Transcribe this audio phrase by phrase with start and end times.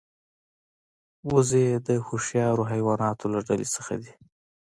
[1.31, 3.67] وزې د هوښیار حیواناتو له ډلې
[4.03, 4.13] ده